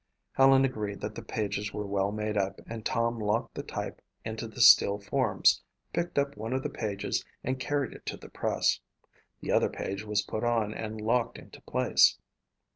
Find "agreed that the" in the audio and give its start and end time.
0.65-1.21